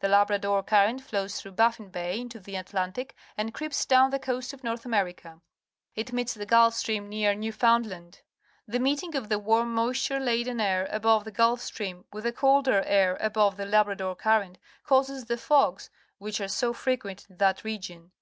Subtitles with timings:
[0.00, 3.84] T he Labrador Cu rrent flows .tln;ougli Baffin Bay into th e Atlantic and creeps
[3.84, 5.42] down the coast of North America.
[5.94, 8.22] I t nieets the Gulf Stream near Newfoundland.
[8.66, 12.32] __The meeting of the warm moisture lad en air abo\'e the Gulf Stream with the
[12.32, 17.26] colder air over the Labrador Cu rren t causes the fogs which are so frequent
[17.28, 18.12] in that i egion.